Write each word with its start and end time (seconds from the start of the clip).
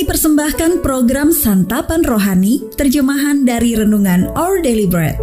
Kami 0.00 0.16
persembahkan 0.16 0.80
program 0.80 1.28
Santapan 1.28 2.00
Rohani, 2.00 2.72
terjemahan 2.72 3.44
dari 3.44 3.76
Renungan 3.76 4.32
Our 4.32 4.64
Daily 4.64 4.88
Bread. 4.88 5.20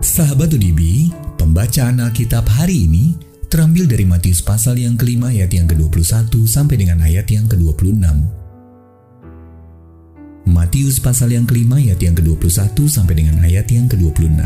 Sahabat 0.00 0.56
Udibi, 0.56 1.12
pembacaan 1.36 2.00
Alkitab 2.00 2.48
hari 2.48 2.88
ini 2.88 3.12
terambil 3.52 3.84
dari 3.84 4.08
Matius 4.08 4.40
pasal 4.40 4.80
yang 4.80 4.96
kelima 4.96 5.28
ayat 5.28 5.52
yang 5.52 5.68
ke-21 5.68 6.32
sampai 6.48 6.80
dengan 6.80 7.04
ayat 7.04 7.28
yang 7.28 7.44
ke-26. 7.52 8.40
Matius 10.42 10.98
pasal 10.98 11.30
yang 11.38 11.46
kelima 11.46 11.78
ayat 11.78 12.02
yang 12.02 12.18
ke-21 12.18 12.74
sampai 12.90 13.14
dengan 13.14 13.38
ayat 13.46 13.70
yang 13.70 13.86
ke-26. 13.86 14.42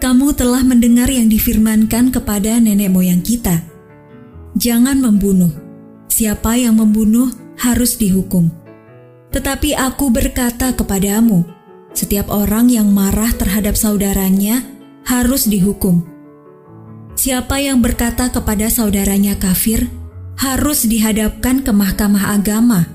Kamu 0.00 0.32
telah 0.32 0.64
mendengar 0.64 1.08
yang 1.12 1.28
difirmankan 1.28 2.08
kepada 2.08 2.56
nenek 2.60 2.88
moyang 2.88 3.20
kita. 3.20 3.60
Jangan 4.56 5.00
membunuh. 5.00 5.52
Siapa 6.08 6.56
yang 6.56 6.80
membunuh 6.80 7.28
harus 7.60 8.00
dihukum. 8.00 8.48
Tetapi 9.34 9.74
aku 9.74 10.08
berkata 10.14 10.72
kepadamu, 10.72 11.44
setiap 11.92 12.30
orang 12.30 12.70
yang 12.70 12.88
marah 12.88 13.34
terhadap 13.34 13.74
saudaranya 13.76 14.62
harus 15.04 15.44
dihukum. 15.44 16.06
Siapa 17.18 17.60
yang 17.60 17.82
berkata 17.82 18.30
kepada 18.30 18.70
saudaranya 18.70 19.36
kafir 19.36 19.90
harus 20.38 20.86
dihadapkan 20.86 21.62
ke 21.62 21.70
mahkamah 21.70 22.34
agama, 22.34 22.86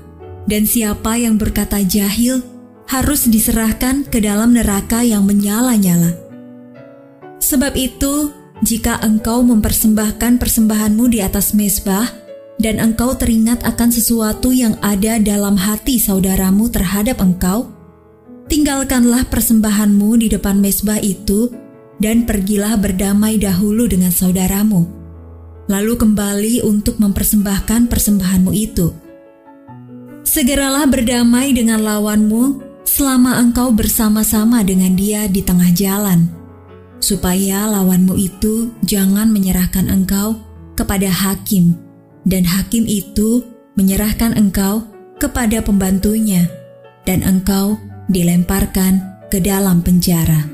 dan 0.44 0.64
siapa 0.64 1.16
yang 1.16 1.40
berkata 1.40 1.80
jahil 1.84 2.44
harus 2.90 3.30
diserahkan 3.30 4.02
ke 4.08 4.18
dalam 4.18 4.52
neraka 4.52 5.00
yang 5.06 5.22
menyala-nyala. 5.22 6.16
Sebab 7.40 7.72
itu, 7.78 8.34
jika 8.60 9.00
engkau 9.00 9.40
mempersembahkan 9.40 10.36
persembahanmu 10.36 11.08
di 11.08 11.24
atas 11.24 11.56
mezbah, 11.56 12.10
dan 12.60 12.76
engkau 12.76 13.16
teringat 13.16 13.64
akan 13.64 13.88
sesuatu 13.88 14.52
yang 14.52 14.76
ada 14.84 15.16
dalam 15.16 15.56
hati 15.56 15.96
saudaramu 15.96 16.68
terhadap 16.68 17.24
engkau, 17.24 17.72
tinggalkanlah 18.52 19.24
persembahanmu 19.32 20.20
di 20.20 20.28
depan 20.28 20.60
mezbah 20.60 21.00
itu 21.00 21.48
dan 22.04 22.28
pergilah 22.28 22.76
berdamai 22.76 23.40
dahulu 23.40 23.88
dengan 23.88 24.12
saudaramu. 24.12 24.99
Lalu 25.70 25.94
kembali 25.94 26.66
untuk 26.66 26.98
mempersembahkan 26.98 27.86
persembahanmu 27.86 28.50
itu. 28.50 28.90
Segeralah 30.26 30.90
berdamai 30.90 31.54
dengan 31.54 31.86
lawanmu 31.86 32.58
selama 32.82 33.38
engkau 33.38 33.70
bersama-sama 33.70 34.66
dengan 34.66 34.98
dia 34.98 35.30
di 35.30 35.46
tengah 35.46 35.70
jalan, 35.70 36.26
supaya 36.98 37.70
lawanmu 37.70 38.18
itu 38.18 38.74
jangan 38.82 39.30
menyerahkan 39.30 39.86
engkau 39.86 40.42
kepada 40.74 41.06
hakim, 41.06 41.78
dan 42.26 42.42
hakim 42.42 42.82
itu 42.82 43.46
menyerahkan 43.78 44.34
engkau 44.34 44.82
kepada 45.22 45.62
pembantunya, 45.62 46.50
dan 47.06 47.22
engkau 47.22 47.78
dilemparkan 48.10 48.98
ke 49.30 49.38
dalam 49.38 49.86
penjara. 49.86 50.50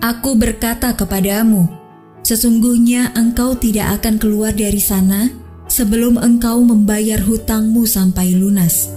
Aku 0.00 0.40
berkata 0.40 0.96
kepadamu, 0.96 1.79
sesungguhnya 2.22 3.16
engkau 3.16 3.56
tidak 3.56 4.00
akan 4.00 4.20
keluar 4.20 4.52
dari 4.52 4.80
sana 4.80 5.30
sebelum 5.70 6.18
engkau 6.18 6.60
membayar 6.66 7.22
hutangmu 7.22 7.86
sampai 7.86 8.34
lunas. 8.34 8.90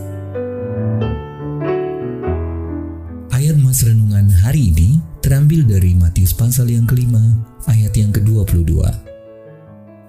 Ayat 3.30 3.60
Mas 3.60 3.86
Renungan 3.86 4.32
hari 4.42 4.74
ini 4.74 4.98
terambil 5.24 5.64
dari 5.64 5.94
Matius 5.94 6.34
pasal 6.34 6.72
yang 6.72 6.90
kelima, 6.90 7.22
ayat 7.70 7.96
yang 7.96 8.12
ke-22. 8.12 8.82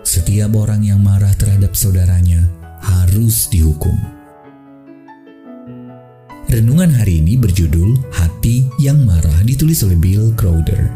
Setiap 0.05 0.53
orang 0.55 0.85
yang 0.85 1.01
marah 1.01 1.33
terhadap 1.35 1.73
saudaranya 1.73 2.45
harus 2.81 3.49
dihukum. 3.49 3.97
Renungan 6.55 6.93
hari 6.95 7.19
ini 7.19 7.35
berjudul 7.35 7.99
Hati 8.15 8.69
yang 8.79 9.03
Marah 9.03 9.43
ditulis 9.43 9.83
oleh 9.83 9.99
Bill 9.99 10.31
Crowder. 10.39 10.87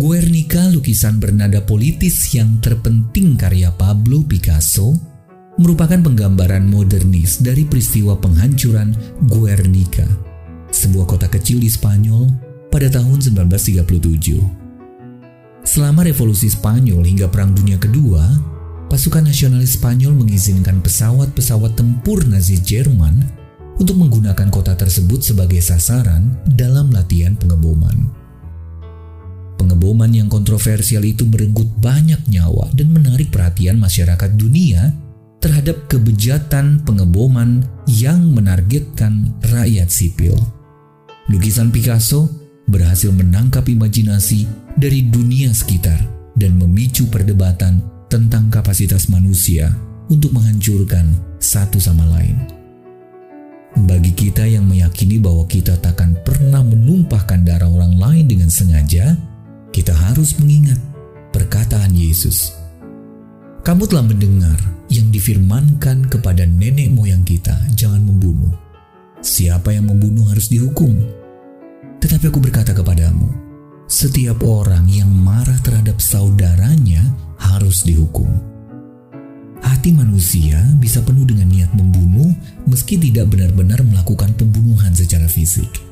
Guernica, 0.00 0.64
lukisan 0.72 1.20
bernada 1.20 1.60
politis 1.60 2.32
yang 2.32 2.56
terpenting 2.64 3.36
karya 3.36 3.68
Pablo 3.68 4.24
Picasso, 4.24 4.96
merupakan 5.60 6.00
penggambaran 6.00 6.64
modernis 6.64 7.44
dari 7.44 7.68
peristiwa 7.68 8.16
penghancuran 8.16 8.96
Guernica, 9.28 10.08
sebuah 10.72 11.04
kota 11.04 11.28
kecil 11.28 11.60
di 11.60 11.68
Spanyol 11.68 12.32
pada 12.72 12.88
tahun 12.88 13.20
1937. 13.20 15.68
Selama 15.68 16.00
revolusi 16.00 16.48
Spanyol 16.48 17.04
hingga 17.04 17.28
Perang 17.28 17.52
Dunia 17.52 17.76
Kedua, 17.76 18.24
pasukan 18.88 19.28
nasionalis 19.28 19.76
Spanyol 19.76 20.16
mengizinkan 20.16 20.80
pesawat-pesawat 20.80 21.76
tempur 21.76 22.24
Nazi 22.24 22.56
Jerman 22.56 23.20
untuk 23.76 24.00
menggunakan 24.00 24.48
kota 24.48 24.72
tersebut 24.80 25.20
sebagai 25.20 25.60
sasaran 25.60 26.40
dalam 26.48 26.88
latihan 26.88 27.36
pengeboman. 27.36 28.19
Pengeboman 29.60 30.08
yang 30.08 30.32
kontroversial 30.32 31.04
itu 31.04 31.28
merenggut 31.28 31.68
banyak 31.84 32.24
nyawa 32.32 32.72
dan 32.72 32.96
menarik 32.96 33.28
perhatian 33.28 33.76
masyarakat 33.76 34.32
dunia 34.32 34.96
terhadap 35.36 35.84
kebejatan 35.84 36.80
pengeboman 36.88 37.60
yang 37.84 38.24
menargetkan 38.32 39.36
rakyat 39.52 39.92
sipil. 39.92 40.32
Lukisan 41.28 41.68
Picasso 41.68 42.32
berhasil 42.72 43.12
menangkap 43.12 43.68
imajinasi 43.68 44.48
dari 44.80 45.04
dunia 45.04 45.52
sekitar 45.52 46.08
dan 46.40 46.56
memicu 46.56 47.12
perdebatan 47.12 47.84
tentang 48.08 48.48
kapasitas 48.48 49.12
manusia 49.12 49.76
untuk 50.08 50.32
menghancurkan 50.32 51.12
satu 51.36 51.76
sama 51.76 52.08
lain. 52.16 52.48
Bagi 53.76 54.16
kita 54.16 54.48
yang 54.48 54.64
meyakini 54.64 55.20
bahwa 55.20 55.44
kita 55.44 55.76
takkan 55.84 56.16
pernah 56.24 56.64
menumpahkan 56.64 57.44
darah 57.44 57.70
orang 57.70 57.94
lain 58.00 58.24
dengan 58.26 58.50
sengaja, 58.50 59.14
kita 59.70 59.94
harus 59.94 60.34
mengingat 60.42 60.78
perkataan 61.30 61.94
Yesus. 61.94 62.54
Kamu 63.62 63.86
telah 63.86 64.02
mendengar 64.02 64.58
yang 64.90 65.14
difirmankan 65.14 66.10
kepada 66.10 66.42
nenek 66.42 66.90
moyang 66.90 67.22
kita, 67.22 67.54
jangan 67.78 68.02
membunuh. 68.02 68.50
Siapa 69.22 69.70
yang 69.70 69.86
membunuh 69.86 70.26
harus 70.26 70.50
dihukum. 70.50 70.96
Tetapi 72.00 72.32
aku 72.32 72.40
berkata 72.40 72.72
kepadamu, 72.72 73.28
setiap 73.86 74.42
orang 74.42 74.88
yang 74.88 75.12
marah 75.12 75.60
terhadap 75.60 76.00
saudaranya 76.00 77.04
harus 77.36 77.84
dihukum. 77.84 78.26
Hati 79.60 79.92
manusia 79.92 80.56
bisa 80.80 81.04
penuh 81.04 81.28
dengan 81.28 81.52
niat 81.52 81.70
membunuh 81.76 82.32
meski 82.64 82.96
tidak 82.96 83.28
benar-benar 83.28 83.84
melakukan 83.84 84.32
pembunuhan 84.40 84.96
secara 84.96 85.28
fisik. 85.28 85.89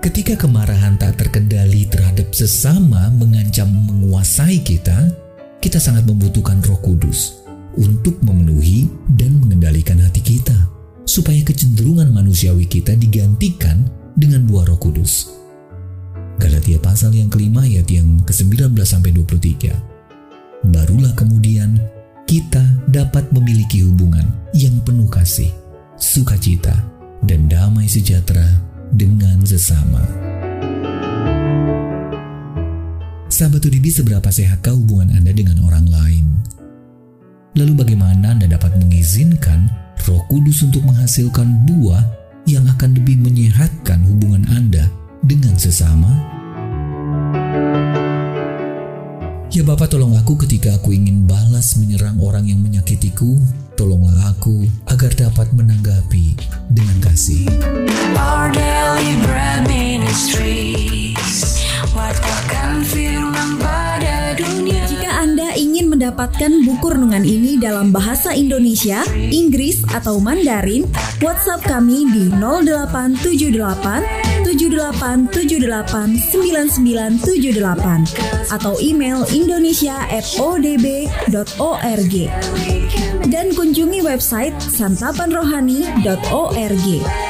Ketika 0.00 0.32
kemarahan 0.32 0.96
tak 0.96 1.20
terkendali 1.20 1.84
terhadap 1.84 2.32
sesama 2.32 3.12
mengancam 3.12 3.68
menguasai 3.68 4.64
kita, 4.64 5.12
kita 5.60 5.76
sangat 5.76 6.08
membutuhkan 6.08 6.56
Roh 6.64 6.80
Kudus 6.80 7.44
untuk 7.76 8.16
memenuhi 8.24 8.88
dan 9.12 9.36
mengendalikan 9.36 10.00
hati 10.00 10.24
kita, 10.24 10.56
supaya 11.04 11.44
kecenderungan 11.44 12.08
manusiawi 12.16 12.64
kita 12.64 12.96
digantikan 12.96 13.84
dengan 14.16 14.48
buah 14.48 14.72
Roh 14.72 14.80
Kudus. 14.80 15.36
Galatia 16.40 16.80
pasal 16.80 17.12
yang 17.12 17.28
kelima 17.28 17.68
ayat 17.68 17.84
yang 17.92 18.24
ke-19 18.24 18.72
sampai 18.80 19.12
23. 19.12 20.64
Barulah 20.64 21.12
kemudian 21.12 21.76
kita 22.24 22.64
dapat 22.88 23.28
memiliki 23.36 23.84
hubungan 23.84 24.24
yang 24.56 24.80
penuh 24.80 25.12
kasih, 25.12 25.52
sukacita, 26.00 26.72
dan 27.20 27.52
damai 27.52 27.84
sejahtera 27.84 28.69
dengan 28.94 29.42
sesama. 29.46 30.02
Sahabat 33.30 33.62
Udibi, 33.64 33.88
seberapa 33.88 34.28
sehatkah 34.28 34.74
hubungan 34.76 35.16
Anda 35.16 35.32
dengan 35.32 35.62
orang 35.64 35.86
lain? 35.88 36.24
Lalu 37.56 37.72
bagaimana 37.72 38.36
Anda 38.36 38.46
dapat 38.50 38.76
mengizinkan 38.76 39.70
Roh 40.06 40.22
Kudus 40.28 40.60
untuk 40.66 40.84
menghasilkan 40.84 41.66
buah 41.66 42.04
yang 42.44 42.66
akan 42.68 42.98
lebih 42.98 43.16
menyehatkan 43.22 44.02
hubungan 44.06 44.44
Anda 44.50 44.86
dengan 45.24 45.56
sesama? 45.56 46.08
Ya 49.50 49.66
Bapak 49.66 49.90
tolong 49.90 50.14
aku 50.14 50.38
ketika 50.46 50.78
aku 50.78 50.94
ingin 50.94 51.26
balas 51.26 51.74
menyerang 51.74 52.22
orang 52.22 52.46
yang 52.46 52.62
menyakitiku, 52.62 53.34
tolonglah 53.74 54.30
aku 54.30 54.62
agar 54.86 55.10
dapat 55.16 55.50
menanggapi 55.50 56.38
dengan 56.70 56.96
kasih. 57.02 57.50
Mendapatkan 66.10 66.66
buku 66.66 66.90
renungan 66.90 67.22
ini 67.22 67.54
dalam 67.54 67.94
bahasa 67.94 68.34
Indonesia, 68.34 69.06
Inggris, 69.14 69.78
atau 69.94 70.18
Mandarin, 70.18 70.82
WhatsApp 71.22 71.62
kami 71.62 72.02
di 72.10 72.26
0878 72.34 74.42
7878 74.42 76.34
9978 76.34 78.50
atau 78.50 78.74
email 78.82 79.22
indonesia@odb.org 79.30 82.14
dan 83.30 83.46
kunjungi 83.54 84.02
website 84.02 84.58
santapanrohani.org. 84.66 87.29